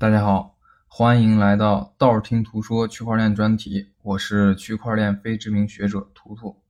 [0.00, 0.56] 大家好，
[0.86, 6.62] 欢迎来到道听途说区块链专题，我是区块链非知名学者图图。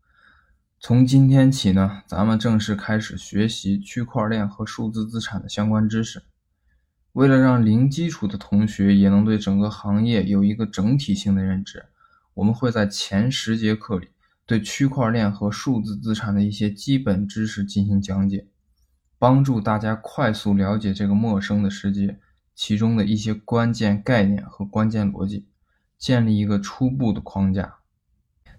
[0.81, 6.23] 从今天起呢，咱们正式开始学习区块链和数字资产的相关知识。
[7.13, 11.85] 为了让零基础的同学也能对整个行业有一个整体性的认知，
[12.33, 14.09] 我们会在前十节课里
[14.47, 18.49] 对区块链和数字资产的一些基本知识进行讲解，
[19.19, 22.19] 帮助大家快速了解这个陌生的世界。
[22.59, 25.47] 其中的一些关键概念和关键逻辑，
[25.97, 27.77] 建立一个初步的框架。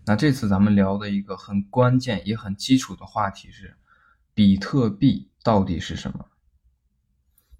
[0.05, 3.75] 那这次咱们聊的一个很关键也很基础的话题是，
[4.33, 6.27] 比特币到底是什么？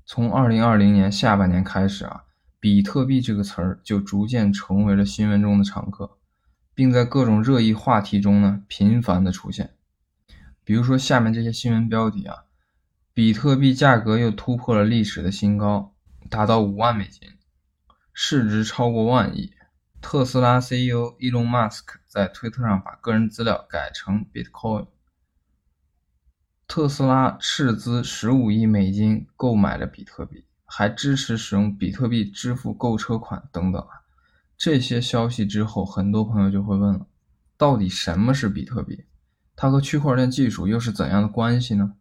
[0.06, 2.24] 从二零二零年下半年开始啊，
[2.58, 6.18] 比特币这个词儿就逐渐成为了新闻中的常客，
[6.74, 9.72] 并在各种热议话题中呢频繁的出现。
[10.64, 12.46] 比如说下面这些新闻标题啊，
[13.14, 15.94] 比特币价格又突破了历史的新高。
[16.30, 17.30] 达到五万美金，
[18.14, 19.54] 市值超过万亿。
[20.02, 24.88] 特斯拉 CEO Elon Musk 在推特上把个人资料改成 Bitcoin。
[26.68, 33.86] 特斯拉斥资十五亿美金购买了比特币，还支持使用比特币支付购车款等等。
[34.56, 37.08] 这些消息之后，很多朋友就会问了：
[37.58, 39.06] 到底什么是比特币？
[39.56, 41.96] 它和区块链技术又是怎样的关系呢？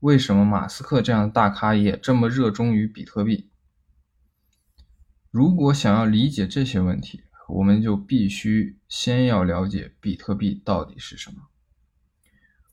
[0.00, 3.50] 为什么马斯克这样的大咖也这么热衷于比特币？
[5.30, 11.48] 如果想要理解这些问题，我们就必须先要了解比特币到底是什么。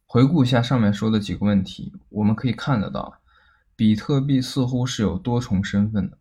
[0.06, 3.20] 回顾一下上面说的几个问题，我们可以看得到，
[3.76, 6.18] 比特币似乎是有多重身份的。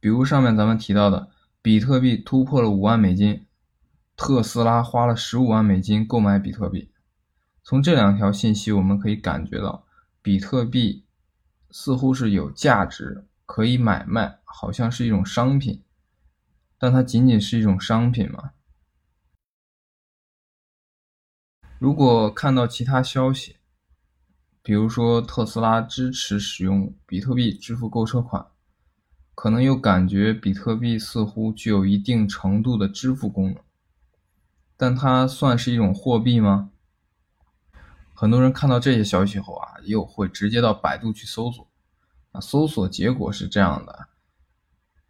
[0.00, 1.30] 比如上面咱们提到的，
[1.62, 3.46] 比特币突破了五万美金，
[4.16, 6.90] 特斯拉花了十五万美金购买比特币。
[7.62, 9.86] 从这两条信息，我们可以感觉到，
[10.20, 11.04] 比特币
[11.70, 13.24] 似乎是有价值。
[13.46, 15.84] 可以买卖，好像是一种商品，
[16.78, 18.52] 但它仅仅是一种商品吗？
[21.78, 23.56] 如果看到其他消息，
[24.62, 28.44] 比如说特斯拉支持使用比特币支付购车款，
[29.36, 33.62] 可能又感觉比特币似乎具有一定程度的支付功能，
[34.76, 36.70] 但它算是一种货币吗？
[38.12, 41.70] 很多人看到这些消息后啊，又会直接到百度去搜索。
[42.32, 44.08] 啊，搜索结果是这样的：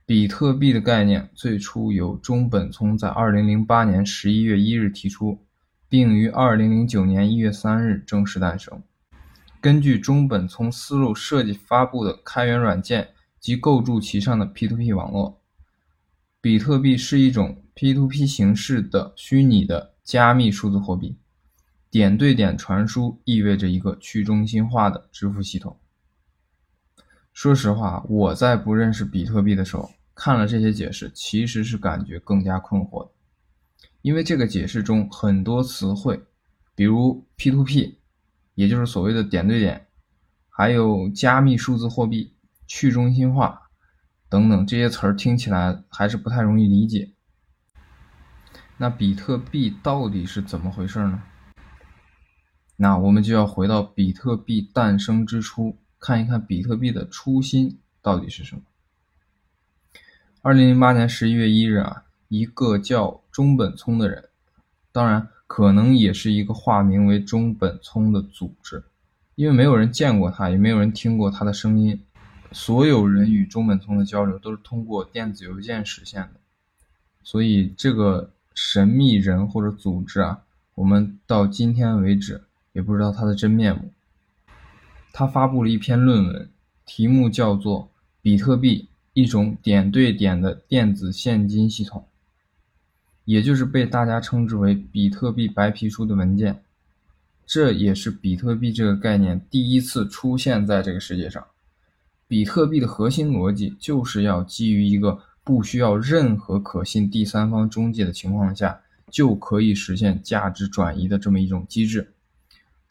[0.08, 5.44] 比特币的概念最初由中本聪在2008年11月1日提出，
[5.86, 8.82] 并于2009年1月3日正式诞生。
[9.60, 13.08] 根据中本聪思路设计发布的开源软件
[13.38, 15.42] 及构筑其上的 P2P 网络，
[16.40, 21.18] 比特币是一种 P2P 形式的虚拟的加密数字货币。
[21.90, 25.78] 点对点传输意味着一个去中心化的支付系统。
[27.34, 33.12] 说实话，我在不认识比特币的时候，看了这些解释，其实是感觉更加困惑的。
[34.02, 36.20] 因为这个解释中很多词汇，
[36.74, 37.94] 比如 P2P，
[38.56, 39.86] 也就是所谓的点对点，
[40.48, 42.34] 还有加密数字货币、
[42.66, 43.70] 去中心化
[44.28, 47.12] 等等这些词儿，听起来还是不太容易理解。
[48.76, 51.22] 那比特币到底是怎么回事呢？
[52.74, 55.78] 那我们就要回到比特币诞生之初。
[56.00, 58.62] 看一看比特币的初心到底是什么？
[60.40, 64.28] 二零零八年十一月一日啊，一个叫中本聪的人，
[64.92, 68.84] 当然可能也是一个化名为中本聪的组织，
[69.34, 72.00] 因为没有人见过他，也没有人听过他的声音，
[72.52, 76.40] 所有人与中本聪的交流都是通过电子邮件实现的，
[77.24, 80.42] 所以这个神秘人或者组织啊，
[80.76, 83.92] 我们到今天为止也不知道他的真面目。
[85.12, 86.48] 他发布了一篇论文，
[86.86, 87.82] 题目叫做
[88.22, 92.02] 《比特币：一种点对点的电子现金系统》，
[93.24, 96.62] 也就是被大家称之为“比特币白皮书”的文件。
[97.44, 101.44] 这也是比特币这个概念第一次出现在这个世界上。
[102.28, 108.80] 比特币的核心逻辑就是要基于一个不需要任何可信第三方中介的情况下，
[109.10, 112.12] 就可以实现价值转移的这么一种机制。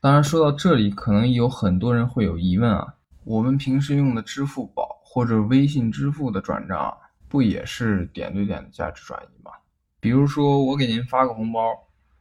[0.02, 2.96] 当然，说到这里，可能有很多人会有疑问啊。
[3.24, 6.96] 我们平时用的支付宝或者微信支付的转账，
[7.30, 9.52] 不也是点对点的价值转移吗？
[10.02, 11.62] 比如说，我给您发个红包，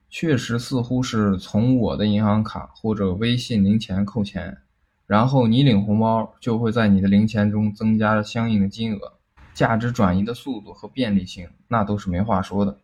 [0.08, 4.58] 确实似乎是从我的银行卡或者微信零钱扣钱，
[5.06, 9.14] 然后你领红包就会在你的零钱中增加相应的金额，
[9.52, 12.78] 价值转移的速度和便利性那都是没话说的。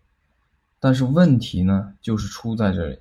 [0.79, 2.99] 但是问题呢，就是出在这里。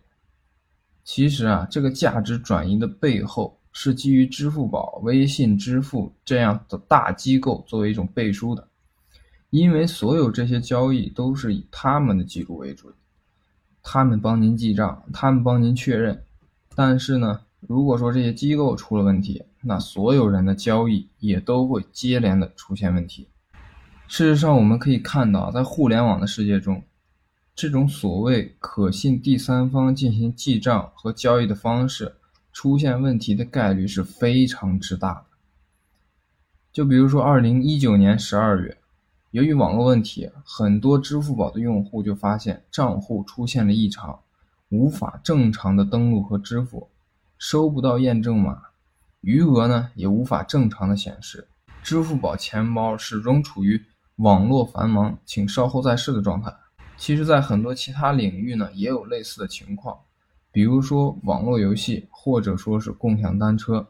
[1.03, 8.68] 其实啊，这个价值转移的背后是基于支付宝、微信支付这样的大机构作为一种背书的，
[9.50, 12.94] 因为所有这些交易都是以他们的记录为准，
[13.81, 16.23] 他们帮您记账，他们帮您确认。
[16.75, 23.27] 但是呢，如果说这些机构出了问题，那所有人的交易也都会接连的出现问题。
[24.07, 26.83] 事实上，我们可以看到，在互联网的世界中，
[27.56, 32.13] 这种所谓可信第三方进行记账和交易的方式。
[32.51, 35.25] 出现问题的概率是非常之大的。
[36.71, 38.77] 就比如说，二零一九年十二月，
[39.31, 44.19] 由于网络问题，很多支付宝的用户就发现账户出现了异常，
[44.69, 46.89] 无法正常的登录和支付，
[47.38, 48.62] 收不到验证码，
[49.19, 51.48] 余额呢也无法正常的显示，
[51.83, 53.83] 支付宝钱包始终处于
[54.18, 56.53] 网络繁忙，请稍后再试的状态。
[56.95, 59.98] 其实，在很多其他领域呢，也有类似的情况。
[60.51, 63.88] 比如说网络游戏，或者说是共享单车，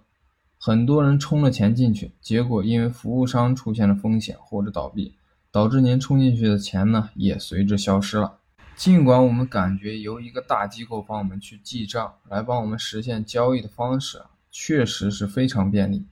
[0.60, 5.16] 很多人充了钱进去，结果因为服务商出现了风险或者倒闭，
[5.52, 8.38] 导致您充进去的钱呢也随之消失了。
[8.76, 14.22] 尽管我们感觉由一个大机构帮我们去记账，来帮我们实现交易的方式
[14.52, 16.06] 确实是非常便利，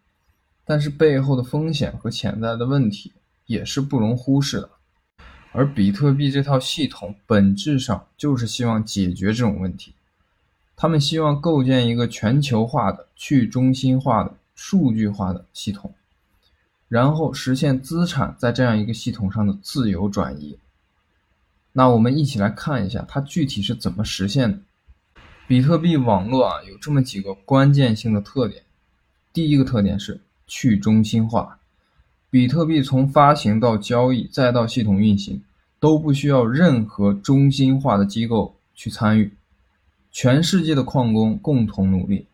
[0.65, 3.13] 但是背后的风险和潜在的问题
[3.45, 4.69] 也是不容忽视的。
[5.51, 9.93] 而比特币这套系统本质上就是希望解决这种问题。
[10.81, 15.93] 他们希望构建一个全球化的、去中心化的、数据化的系统，
[16.87, 20.57] 然后实现资产在这样一个系统上的自由转移。
[21.73, 24.57] 那我们一起来看一下它具体是怎么实现的。
[25.49, 28.63] 比特币网络啊，有这么几个关键性的特点。
[29.33, 31.59] 第一个特点是去中心化，
[32.29, 35.43] 比特币从发行到交易再到系统运行，
[35.77, 39.33] 都不需要任何中心化的机构去参与。
[40.11, 42.25] 全世界的矿工共同努力，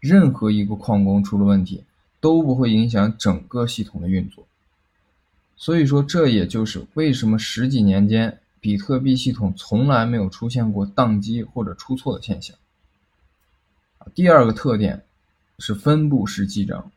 [0.00, 1.84] 任何一个矿工出了问题，
[2.20, 4.46] 都不会影响整个系统的运作。
[5.56, 12.56] 所以说，这也就是为什么十几年间比特币系统从来没有出现过宕机或者出错的现象。
[14.14, 15.02] 第二个特点
[15.58, 16.90] 是分布式记账，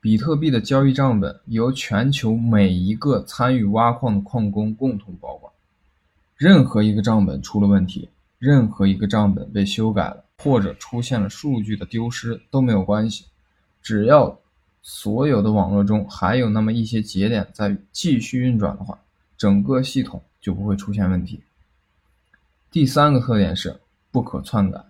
[0.00, 5.52] 比特币的交易账本由全球每一个参与挖矿的矿工共同保管，
[6.36, 8.08] 任何一个账本出了问题。
[8.38, 13.26] 任何一个账本被修改了，或者出现了数据的丢失都没有关系，
[13.82, 14.38] 只要
[14.82, 18.98] 所有的网络中还有那么一些节点在继续运转的话，
[19.36, 21.40] 整个系统就不会出现问题。
[22.70, 24.84] 第三个特点是不可篡改。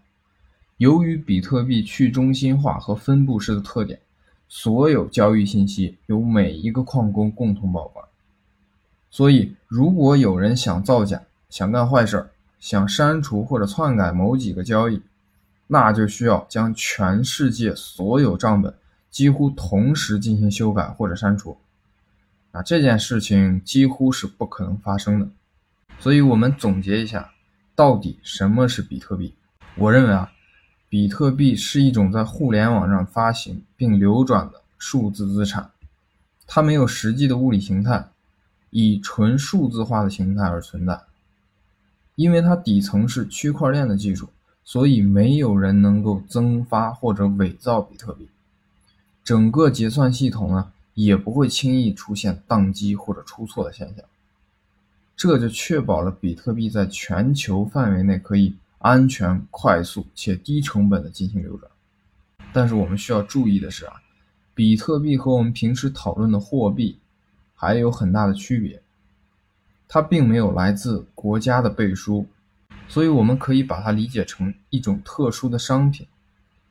[0.79, 4.00] 由于比特币去中心化和分布式的特点，
[4.49, 8.05] 所有交易信息由每一个矿工共同保管，
[9.11, 12.31] 所以如果有人想造假、想干坏事儿，
[12.64, 15.02] 想删除或者篡改某几个交易，
[15.66, 18.72] 那就需要将全世界所有账本
[19.11, 21.58] 几乎同时进行修改或者删除。
[22.52, 25.28] 啊这件事情几乎是不可能发生的。
[25.99, 27.31] 所以，我们总结一下，
[27.75, 29.34] 到底什么是比特币？
[29.75, 30.32] 我认为啊，
[30.88, 35.70] 比特币是一种在互联网上发行并流转的数字资产，
[36.46, 38.08] 它没有实际的物理形态，
[38.70, 40.99] 以纯数字化的形态而存在。
[42.14, 44.28] 因为它底层是区块链的技术，
[44.64, 48.28] 所以没有人能够增发或者伪造比特币。
[49.22, 54.05] 整个结算系统呢，也不会轻易出现宕机或者出错的现象。
[55.17, 61.70] 这就确保了比特币在全球范围内可以安全、快速且低成本的进行流转。
[62.53, 63.94] 但是我们需要注意的是啊，
[64.55, 66.98] 比特币和我们平时讨论的货币
[67.55, 68.81] 还有很大的区别。
[69.88, 72.26] 它并没有来自国家的背书，
[72.88, 76.06] 所以我们可以把它理解成一种特殊的商品。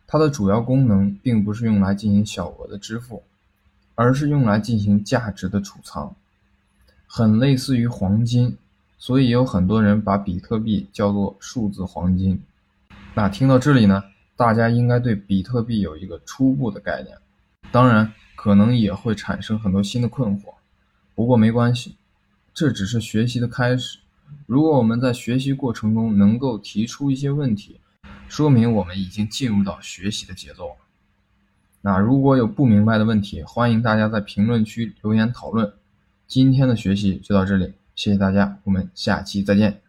[0.05, 3.24] 它的主要功能并不是用来进行小额的支付，
[3.96, 6.15] 而是用来进行价值的储藏，
[7.08, 8.58] 很类似于黄金。
[9.00, 12.41] 所以有很多人把比特币叫做数字黄金。
[13.15, 14.03] 那听到这里呢，
[14.38, 17.17] 大家应该对比特币有一个初步的概念，
[17.70, 20.53] 当然可能也会产生很多新的困惑，
[21.15, 21.98] 不过没关系。
[22.53, 24.00] 这只是学习的开始。
[24.45, 27.79] 如果我们在学习过程中能够提出一些问题，
[28.27, 30.75] 说明我们已经进入到学习的节奏了。
[31.81, 35.74] 那如果有不明白的问题，欢迎大家在评论区留言讨论。
[36.27, 39.83] 今天的学习就到这里，谢谢大家，我们下期再见。